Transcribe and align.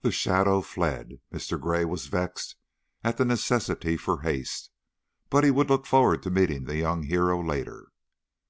The 0.00 0.10
shadow 0.10 0.62
fled. 0.62 1.20
Mr. 1.30 1.60
Gray 1.60 1.84
was 1.84 2.06
vexed 2.06 2.56
at 3.04 3.18
the 3.18 3.26
necessity 3.26 3.98
for 3.98 4.22
haste, 4.22 4.70
but 5.28 5.44
he 5.44 5.50
would 5.50 5.68
look 5.68 5.84
forward 5.84 6.22
to 6.22 6.30
meeting 6.30 6.64
the 6.64 6.78
young 6.78 7.02
hero 7.02 7.44
later. 7.44 7.90